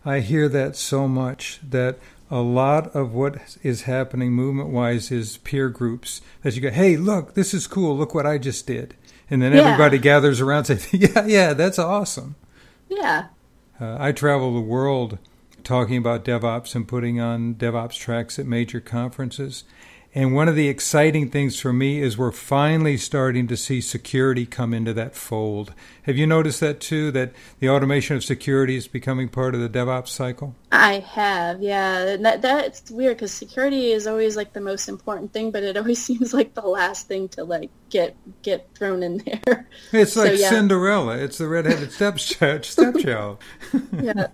I 0.04 0.20
hear 0.20 0.50
that 0.50 0.76
so 0.76 1.08
much 1.08 1.60
that 1.70 1.98
a 2.32 2.40
lot 2.40 2.96
of 2.96 3.14
what 3.14 3.58
is 3.62 3.84
happening 3.84 4.32
movement 4.32 4.70
wise 4.70 5.12
is 5.12 5.38
peer 5.38 5.70
groups 5.70 6.22
that 6.44 6.56
you 6.56 6.62
go, 6.62 6.72
hey, 6.72 6.96
look, 6.96 7.34
this 7.34 7.54
is 7.54 7.68
cool. 7.68 7.98
Look 7.98 8.16
what 8.16 8.26
I 8.26 8.38
just 8.38 8.66
did. 8.66 8.96
And 9.30 9.42
then 9.42 9.54
yeah. 9.54 9.64
everybody 9.64 9.98
gathers 9.98 10.42
around 10.42 10.70
and 10.70 10.80
says, 10.80 10.94
yeah, 10.94 11.26
yeah, 11.26 11.54
that's 11.54 11.78
awesome. 11.78 12.36
Yeah. 12.90 13.28
Uh, 13.80 13.98
I 14.00 14.12
travel 14.12 14.54
the 14.54 14.62
world 14.62 15.20
talking 15.64 15.98
about 15.98 16.26
DevOps 16.26 16.74
and 16.74 16.88
putting 16.88 17.20
on 17.20 17.56
DevOps 17.56 17.98
tracks 17.98 18.40
at 18.40 18.46
major 18.46 18.80
conferences. 18.80 19.64
And 20.14 20.36
one 20.36 20.50
of 20.50 20.56
the 20.56 20.68
exciting 20.68 21.30
things 21.30 21.58
for 21.58 21.72
me 21.72 22.02
is 22.02 22.18
we're 22.18 22.34
finally 22.34 22.98
starting 22.98 23.48
to 23.48 23.56
see 23.56 23.80
security 23.80 24.46
come 24.46 24.74
into 24.74 24.94
that 24.94 25.16
fold. 25.16 25.74
Have 26.04 26.18
you 26.18 26.28
noticed 26.28 26.60
that 26.60 26.82
too? 26.82 27.12
That 27.12 27.32
the 27.60 27.70
automation 27.70 28.18
of 28.18 28.24
security 28.24 28.76
is 28.76 28.90
becoming 28.90 29.30
part 29.30 29.56
of 29.56 29.62
the 29.62 29.70
DevOps 29.70 30.10
cycle? 30.10 30.54
I 30.70 31.00
have, 31.00 31.62
yeah. 31.62 32.18
That 32.18 32.42
that's 32.42 32.92
weird 32.92 33.18
because 33.18 33.32
security 33.32 33.92
is 33.92 34.06
always 34.06 34.36
like 34.36 34.52
the 34.52 34.60
most 34.60 34.90
important 34.90 35.32
thing, 35.32 35.50
but 35.50 35.64
it 35.64 35.78
always 35.78 36.04
seems 36.06 36.34
like 36.34 36.56
the 36.56 36.68
last 36.68 37.08
thing 37.08 37.30
to 37.30 37.46
like 37.46 37.70
get 37.90 38.18
get 38.42 38.68
thrown 38.76 39.04
in 39.04 39.20
there. 39.20 39.70
It's 39.94 40.18
like 40.18 40.34
so, 40.34 40.34
yeah. 40.34 40.50
Cinderella. 40.50 41.18
It's 41.20 41.38
the 41.38 41.48
redheaded 41.48 41.92
stepchild. 41.94 42.66
stepchild. 42.66 43.38
yeah. 43.94 44.28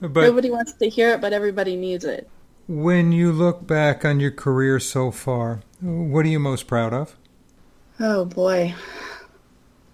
but 0.00 0.22
nobody 0.22 0.50
wants 0.50 0.72
to 0.72 0.88
hear 0.88 1.10
it, 1.10 1.20
but 1.20 1.32
everybody 1.32 1.76
needs 1.76 2.04
it. 2.04 2.28
When 2.68 3.12
you 3.12 3.32
look 3.32 3.66
back 3.66 4.04
on 4.04 4.20
your 4.20 4.30
career 4.30 4.78
so 4.78 5.10
far, 5.10 5.62
what 5.80 6.26
are 6.26 6.28
you 6.28 6.38
most 6.38 6.66
proud 6.66 6.92
of? 6.92 7.16
Oh 7.98 8.26
boy, 8.26 8.74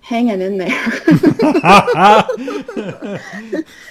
hanging 0.00 0.40
in 0.40 0.58
there. 0.58 0.70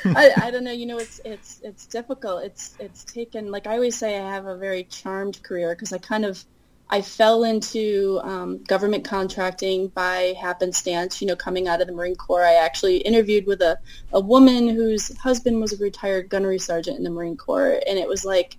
I, 0.04 0.32
I, 0.36 0.52
don't 0.52 0.66
know. 0.66 0.74
You 0.74 0.86
know, 0.86 0.98
it's 0.98 1.22
it's 1.24 1.62
it's 1.64 1.86
difficult. 1.86 2.44
It's 2.44 2.76
it's 2.78 3.06
taken 3.06 3.52
like 3.52 3.68
I 3.68 3.76
always 3.76 3.98
say. 3.98 4.20
I 4.20 4.30
have 4.30 4.48
a 4.48 4.58
very 4.58 4.84
charmed 4.84 5.42
career 5.44 5.74
because 5.74 5.94
I 5.94 5.98
kind 5.98 6.26
of 6.26 6.44
I 6.90 7.02
fell 7.02 7.46
into 7.46 8.20
um, 8.22 8.62
government 8.66 9.06
contracting 9.06 9.88
by 9.88 10.36
happenstance. 10.38 11.22
You 11.22 11.28
know, 11.30 11.38
coming 11.38 11.70
out 11.70 11.80
of 11.80 11.88
the 11.88 11.94
Marine 11.94 12.18
Corps, 12.18 12.44
I 12.44 12.56
actually 12.56 12.98
interviewed 12.98 13.48
with 13.48 13.62
a 13.62 13.80
a 14.12 14.20
woman 14.20 14.68
whose 14.68 15.18
husband 15.20 15.62
was 15.62 15.72
a 15.72 15.78
retired 15.78 16.28
gunnery 16.28 16.60
sergeant 16.60 16.98
in 16.98 17.06
the 17.06 17.10
Marine 17.10 17.38
Corps, 17.38 17.82
and 17.88 17.98
it 17.98 18.10
was 18.10 18.26
like 18.26 18.58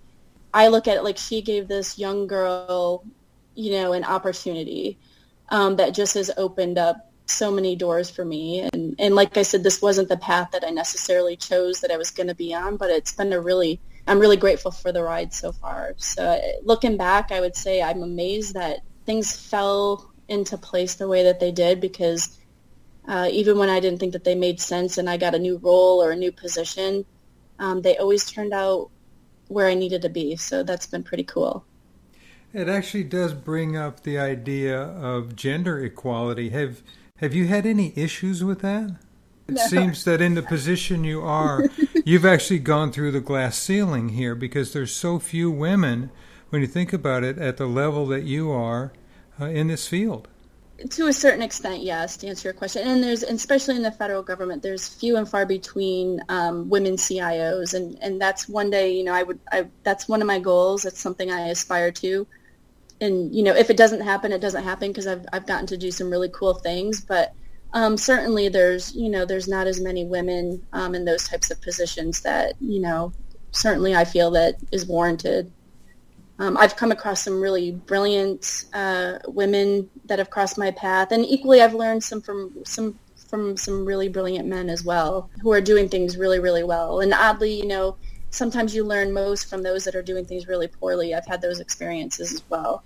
I 0.55 0.69
look 0.69 0.87
at 0.87 0.95
it 0.95 1.03
like 1.03 1.17
she 1.17 1.41
gave 1.41 1.67
this 1.67 1.99
young 1.99 2.27
girl, 2.27 3.03
you 3.55 3.73
know, 3.73 3.91
an 3.91 4.05
opportunity 4.05 4.97
um, 5.49 5.75
that 5.75 5.93
just 5.93 6.13
has 6.13 6.31
opened 6.37 6.77
up 6.77 7.11
so 7.25 7.51
many 7.51 7.75
doors 7.75 8.09
for 8.09 8.23
me. 8.23 8.61
And, 8.61 8.95
and 8.97 9.15
like 9.15 9.35
I 9.35 9.41
said, 9.41 9.63
this 9.63 9.81
wasn't 9.81 10.07
the 10.07 10.15
path 10.15 10.51
that 10.51 10.63
I 10.63 10.69
necessarily 10.69 11.35
chose 11.35 11.81
that 11.81 11.91
I 11.91 11.97
was 11.97 12.09
going 12.09 12.27
to 12.27 12.35
be 12.35 12.53
on, 12.53 12.77
but 12.77 12.89
it's 12.89 13.11
been 13.11 13.33
a 13.33 13.41
really, 13.41 13.81
I'm 14.07 14.17
really 14.17 14.37
grateful 14.37 14.71
for 14.71 14.93
the 14.93 15.03
ride 15.03 15.33
so 15.33 15.51
far. 15.51 15.93
So 15.97 16.39
looking 16.63 16.95
back, 16.95 17.33
I 17.33 17.41
would 17.41 17.57
say 17.57 17.81
I'm 17.81 18.01
amazed 18.01 18.53
that 18.53 18.79
things 19.05 19.35
fell 19.35 20.09
into 20.29 20.57
place 20.57 20.95
the 20.95 21.09
way 21.09 21.23
that 21.23 21.41
they 21.41 21.51
did 21.51 21.81
because 21.81 22.39
uh, 23.09 23.27
even 23.29 23.57
when 23.57 23.69
I 23.69 23.81
didn't 23.81 23.99
think 23.99 24.13
that 24.13 24.23
they 24.23 24.35
made 24.35 24.61
sense 24.61 24.97
and 24.97 25.09
I 25.09 25.17
got 25.17 25.35
a 25.35 25.39
new 25.39 25.57
role 25.57 26.01
or 26.01 26.11
a 26.11 26.15
new 26.15 26.31
position, 26.31 27.05
um, 27.59 27.81
they 27.81 27.97
always 27.97 28.31
turned 28.31 28.53
out 28.53 28.89
where 29.47 29.67
I 29.67 29.73
needed 29.73 30.01
to 30.03 30.09
be. 30.09 30.35
So 30.35 30.63
that's 30.63 30.85
been 30.85 31.03
pretty 31.03 31.23
cool. 31.23 31.65
It 32.53 32.69
actually 32.69 33.03
does 33.03 33.33
bring 33.33 33.75
up 33.75 34.03
the 34.03 34.17
idea 34.17 34.79
of 34.79 35.35
gender 35.35 35.83
equality. 35.83 36.49
Have 36.49 36.81
have 37.17 37.33
you 37.33 37.47
had 37.47 37.65
any 37.65 37.93
issues 37.95 38.43
with 38.43 38.59
that? 38.59 38.97
It 39.47 39.55
no. 39.55 39.67
seems 39.67 40.03
that 40.05 40.21
in 40.21 40.35
the 40.35 40.41
position 40.41 41.03
you 41.03 41.21
are, 41.21 41.69
you've 42.05 42.25
actually 42.25 42.59
gone 42.59 42.91
through 42.91 43.11
the 43.11 43.21
glass 43.21 43.57
ceiling 43.57 44.09
here 44.09 44.35
because 44.35 44.73
there's 44.73 44.91
so 44.91 45.19
few 45.19 45.51
women 45.51 46.09
when 46.49 46.61
you 46.61 46.67
think 46.67 46.91
about 46.91 47.23
it 47.23 47.37
at 47.37 47.57
the 47.57 47.67
level 47.67 48.05
that 48.07 48.23
you 48.23 48.51
are 48.51 48.91
uh, 49.39 49.45
in 49.45 49.67
this 49.67 49.87
field 49.87 50.27
to 50.89 51.07
a 51.07 51.13
certain 51.13 51.41
extent, 51.41 51.81
yes, 51.83 52.17
to 52.17 52.27
answer 52.27 52.49
your 52.49 52.53
question. 52.53 52.87
And 52.87 53.03
there's, 53.03 53.23
especially 53.23 53.75
in 53.75 53.81
the 53.81 53.91
federal 53.91 54.21
government, 54.21 54.61
there's 54.61 54.87
few 54.87 55.17
and 55.17 55.27
far 55.27 55.45
between 55.45 56.21
um, 56.29 56.69
women 56.69 56.95
CIOs, 56.95 57.73
and 57.73 57.97
and 58.01 58.19
that's 58.19 58.49
one 58.49 58.69
day, 58.69 58.93
you 58.93 59.03
know, 59.03 59.13
I 59.13 59.23
would, 59.23 59.39
I 59.51 59.67
that's 59.83 60.07
one 60.07 60.21
of 60.21 60.27
my 60.27 60.39
goals. 60.39 60.85
It's 60.85 60.99
something 60.99 61.31
I 61.31 61.47
aspire 61.49 61.91
to. 61.93 62.27
And 63.01 63.33
you 63.33 63.43
know, 63.43 63.55
if 63.55 63.69
it 63.69 63.77
doesn't 63.77 64.01
happen, 64.01 64.31
it 64.31 64.41
doesn't 64.41 64.63
happen 64.63 64.89
because 64.89 65.07
I've 65.07 65.25
I've 65.31 65.47
gotten 65.47 65.67
to 65.67 65.77
do 65.77 65.91
some 65.91 66.09
really 66.09 66.29
cool 66.29 66.55
things. 66.55 67.01
But 67.01 67.33
um, 67.73 67.97
certainly, 67.97 68.49
there's 68.49 68.93
you 68.95 69.09
know, 69.09 69.25
there's 69.25 69.47
not 69.47 69.67
as 69.67 69.79
many 69.81 70.05
women 70.05 70.65
um, 70.73 70.93
in 70.93 71.05
those 71.05 71.27
types 71.27 71.51
of 71.51 71.61
positions 71.61 72.21
that 72.21 72.55
you 72.59 72.81
know. 72.81 73.13
Certainly, 73.51 73.95
I 73.95 74.03
feel 74.03 74.31
that 74.31 74.55
is 74.73 74.85
warranted. 74.85 75.51
Um, 76.37 76.57
I've 76.57 76.75
come 76.75 76.91
across 76.91 77.23
some 77.23 77.39
really 77.41 77.71
brilliant 77.71 78.65
uh, 78.73 79.19
women 79.27 79.89
that 80.05 80.19
have 80.19 80.29
crossed 80.29 80.57
my 80.57 80.71
path, 80.71 81.11
and 81.11 81.25
equally, 81.25 81.61
I've 81.61 81.73
learned 81.73 82.03
some 82.03 82.21
from 82.21 82.51
some 82.65 82.99
from 83.27 83.57
some 83.57 83.85
really 83.85 84.09
brilliant 84.09 84.47
men 84.47 84.69
as 84.69 84.83
well 84.83 85.29
who 85.41 85.51
are 85.51 85.61
doing 85.61 85.89
things 85.89 86.17
really, 86.17 86.39
really 86.39 86.63
well. 86.63 86.99
And 86.99 87.13
oddly, 87.13 87.53
you 87.53 87.65
know, 87.65 87.97
sometimes 88.29 88.75
you 88.75 88.83
learn 88.83 89.13
most 89.13 89.49
from 89.49 89.63
those 89.63 89.83
that 89.85 89.95
are 89.95 90.03
doing 90.03 90.25
things 90.25 90.47
really 90.47 90.67
poorly. 90.67 91.15
I've 91.15 91.25
had 91.25 91.41
those 91.41 91.59
experiences 91.59 92.33
as 92.33 92.43
well. 92.49 92.83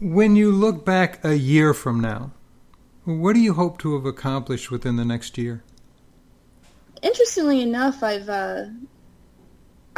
When 0.00 0.36
you 0.36 0.52
look 0.52 0.84
back 0.84 1.24
a 1.24 1.34
year 1.34 1.74
from 1.74 2.00
now, 2.00 2.32
what 3.04 3.32
do 3.32 3.40
you 3.40 3.54
hope 3.54 3.78
to 3.78 3.94
have 3.94 4.04
accomplished 4.04 4.70
within 4.70 4.96
the 4.96 5.04
next 5.04 5.38
year? 5.38 5.62
Interestingly 7.02 7.62
enough, 7.62 8.02
I've 8.02 8.28
uh, 8.28 8.66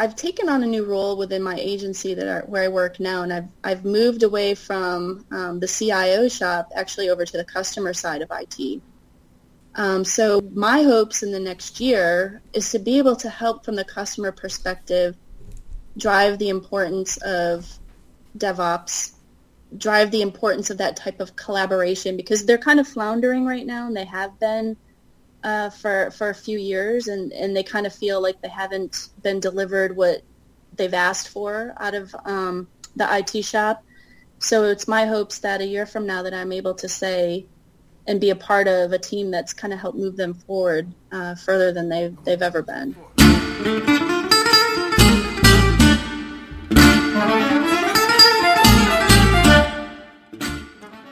I've 0.00 0.16
taken 0.16 0.48
on 0.48 0.62
a 0.62 0.66
new 0.66 0.86
role 0.86 1.18
within 1.18 1.42
my 1.42 1.56
agency 1.56 2.14
that 2.14 2.26
I, 2.26 2.38
where 2.46 2.62
I 2.62 2.68
work 2.68 3.00
now, 3.00 3.22
and 3.22 3.30
I've 3.30 3.48
I've 3.62 3.84
moved 3.84 4.22
away 4.22 4.54
from 4.54 5.26
um, 5.30 5.60
the 5.60 5.68
CIO 5.68 6.26
shop 6.26 6.72
actually 6.74 7.10
over 7.10 7.26
to 7.26 7.36
the 7.36 7.44
customer 7.44 7.92
side 7.92 8.22
of 8.22 8.32
IT. 8.32 8.80
Um, 9.74 10.02
so 10.06 10.40
my 10.54 10.82
hopes 10.84 11.22
in 11.22 11.32
the 11.32 11.38
next 11.38 11.80
year 11.80 12.40
is 12.54 12.70
to 12.70 12.78
be 12.78 12.96
able 12.96 13.14
to 13.16 13.28
help 13.28 13.62
from 13.62 13.76
the 13.76 13.84
customer 13.84 14.32
perspective, 14.32 15.16
drive 15.98 16.38
the 16.38 16.48
importance 16.48 17.18
of 17.18 17.70
DevOps, 18.38 19.12
drive 19.76 20.10
the 20.12 20.22
importance 20.22 20.70
of 20.70 20.78
that 20.78 20.96
type 20.96 21.20
of 21.20 21.36
collaboration 21.36 22.16
because 22.16 22.46
they're 22.46 22.56
kind 22.56 22.80
of 22.80 22.88
floundering 22.88 23.44
right 23.44 23.66
now, 23.66 23.86
and 23.86 23.94
they 23.94 24.06
have 24.06 24.40
been 24.40 24.78
uh, 25.42 25.70
for 25.70 26.10
for 26.10 26.30
a 26.30 26.34
few 26.34 26.58
years, 26.58 27.08
and 27.08 27.32
and 27.32 27.56
they 27.56 27.62
kind 27.62 27.86
of 27.86 27.94
feel 27.94 28.20
like 28.22 28.40
they 28.42 28.48
haven't 28.48 29.08
been 29.22 29.40
delivered 29.40 29.96
what 29.96 30.22
they've 30.76 30.94
asked 30.94 31.28
for 31.28 31.74
out 31.78 31.94
of 31.94 32.14
um, 32.24 32.68
the 32.96 33.06
IT 33.18 33.44
shop. 33.44 33.82
So 34.38 34.64
it's 34.64 34.88
my 34.88 35.06
hopes 35.06 35.38
that 35.40 35.60
a 35.60 35.66
year 35.66 35.86
from 35.86 36.06
now 36.06 36.22
that 36.22 36.32
I'm 36.32 36.52
able 36.52 36.74
to 36.74 36.88
say 36.88 37.46
and 38.06 38.20
be 38.20 38.30
a 38.30 38.36
part 38.36 38.66
of 38.66 38.92
a 38.92 38.98
team 38.98 39.30
that's 39.30 39.52
kind 39.52 39.72
of 39.72 39.78
helped 39.78 39.98
move 39.98 40.16
them 40.16 40.34
forward 40.34 40.92
uh, 41.12 41.34
further 41.34 41.72
than 41.72 41.88
they've 41.88 42.16
they've 42.24 42.42
ever 42.42 42.62
been. 42.62 42.96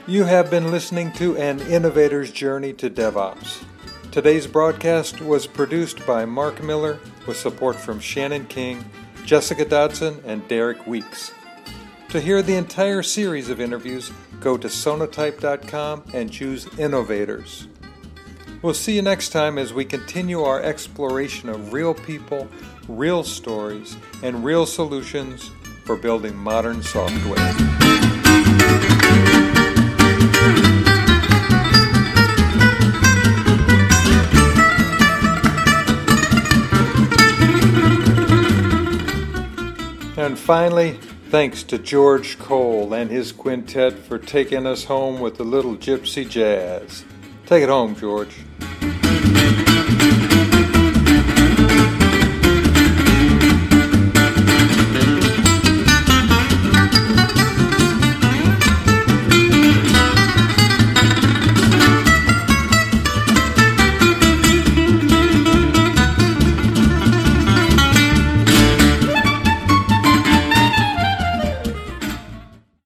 You 0.06 0.24
have 0.24 0.50
been 0.50 0.70
listening 0.70 1.12
to 1.12 1.36
An 1.36 1.60
Innovator's 1.60 2.32
Journey 2.32 2.72
to 2.72 2.88
DevOps. 2.88 3.67
Today's 4.10 4.46
broadcast 4.46 5.20
was 5.20 5.46
produced 5.46 6.04
by 6.06 6.24
Mark 6.24 6.62
Miller 6.62 6.98
with 7.26 7.36
support 7.36 7.76
from 7.76 8.00
Shannon 8.00 8.46
King, 8.46 8.90
Jessica 9.26 9.66
Dodson, 9.66 10.22
and 10.24 10.48
Derek 10.48 10.86
Weeks. 10.86 11.30
To 12.08 12.20
hear 12.20 12.40
the 12.40 12.56
entire 12.56 13.02
series 13.02 13.50
of 13.50 13.60
interviews, 13.60 14.10
go 14.40 14.56
to 14.56 14.66
sonatype.com 14.66 16.04
and 16.14 16.32
choose 16.32 16.66
Innovators. 16.78 17.68
We'll 18.62 18.72
see 18.72 18.96
you 18.96 19.02
next 19.02 19.28
time 19.28 19.58
as 19.58 19.74
we 19.74 19.84
continue 19.84 20.42
our 20.42 20.62
exploration 20.62 21.50
of 21.50 21.74
real 21.74 21.92
people, 21.92 22.48
real 22.88 23.22
stories, 23.22 23.98
and 24.22 24.42
real 24.42 24.64
solutions 24.64 25.50
for 25.84 25.96
building 25.96 26.34
modern 26.34 26.82
software. 26.82 27.54
And 40.28 40.38
finally, 40.38 40.92
thanks 41.30 41.62
to 41.62 41.78
George 41.78 42.38
Cole 42.38 42.92
and 42.92 43.10
his 43.10 43.32
quintet 43.32 43.94
for 43.94 44.18
taking 44.18 44.66
us 44.66 44.84
home 44.84 45.20
with 45.20 45.40
a 45.40 45.42
little 45.42 45.74
gypsy 45.74 46.28
jazz. 46.28 47.06
Take 47.46 47.62
it 47.62 47.70
home, 47.70 47.96
George. 47.96 48.36